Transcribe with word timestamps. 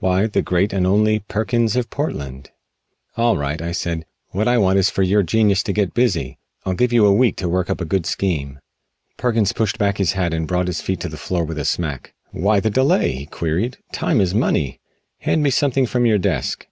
Why 0.00 0.26
the 0.26 0.42
Great 0.42 0.74
and 0.74 0.86
Only 0.86 1.20
Perkins 1.20 1.74
of 1.74 1.88
Portland?" 1.88 2.50
"All 3.16 3.38
right," 3.38 3.62
I 3.62 3.72
said, 3.72 4.04
"what 4.32 4.46
I 4.46 4.58
want 4.58 4.78
is 4.78 4.90
for 4.90 5.02
your 5.02 5.22
genius 5.22 5.62
to 5.62 5.72
get 5.72 5.94
busy. 5.94 6.36
I'll 6.66 6.74
give 6.74 6.92
you 6.92 7.06
a 7.06 7.14
week 7.14 7.36
to 7.36 7.48
work 7.48 7.70
up 7.70 7.80
a 7.80 7.86
good 7.86 8.04
scheme." 8.04 8.58
Perkins 9.16 9.54
pushed 9.54 9.78
back 9.78 9.96
his 9.96 10.12
hat 10.12 10.34
and 10.34 10.46
brought 10.46 10.66
his 10.66 10.82
feet 10.82 11.00
to 11.00 11.08
the 11.08 11.16
floor 11.16 11.42
with 11.42 11.56
a 11.58 11.64
smack. 11.64 12.12
"Why 12.32 12.60
the 12.60 12.68
delay?" 12.68 13.12
he 13.12 13.24
queried, 13.24 13.78
"time 13.90 14.20
is 14.20 14.34
money. 14.34 14.78
Hand 15.20 15.42
me 15.42 15.48
something 15.48 15.86
from 15.86 16.04
your 16.04 16.18
desk." 16.18 16.66